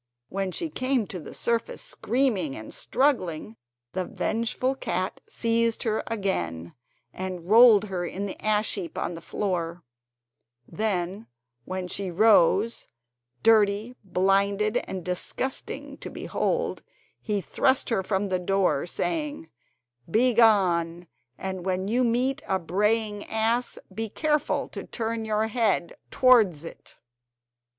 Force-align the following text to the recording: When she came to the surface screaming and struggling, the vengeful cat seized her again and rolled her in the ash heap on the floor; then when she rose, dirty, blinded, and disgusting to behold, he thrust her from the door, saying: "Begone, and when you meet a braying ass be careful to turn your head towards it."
When 0.29 0.51
she 0.51 0.71
came 0.71 1.05
to 1.09 1.19
the 1.19 1.35
surface 1.35 1.79
screaming 1.83 2.55
and 2.55 2.73
struggling, 2.73 3.57
the 3.93 4.03
vengeful 4.03 4.73
cat 4.73 5.21
seized 5.29 5.83
her 5.83 6.01
again 6.07 6.73
and 7.13 7.47
rolled 7.47 7.83
her 7.85 8.03
in 8.03 8.25
the 8.25 8.43
ash 8.43 8.73
heap 8.73 8.97
on 8.97 9.13
the 9.13 9.21
floor; 9.21 9.83
then 10.67 11.27
when 11.65 11.87
she 11.87 12.09
rose, 12.09 12.87
dirty, 13.43 13.95
blinded, 14.03 14.77
and 14.87 15.05
disgusting 15.05 15.99
to 15.99 16.09
behold, 16.09 16.81
he 17.21 17.39
thrust 17.39 17.89
her 17.89 18.01
from 18.01 18.29
the 18.29 18.39
door, 18.39 18.87
saying: 18.87 19.51
"Begone, 20.09 21.05
and 21.37 21.63
when 21.63 21.87
you 21.87 22.03
meet 22.03 22.41
a 22.47 22.57
braying 22.57 23.23
ass 23.25 23.77
be 23.93 24.09
careful 24.09 24.67
to 24.69 24.83
turn 24.83 25.25
your 25.25 25.45
head 25.45 25.93
towards 26.09 26.65
it." 26.65 26.97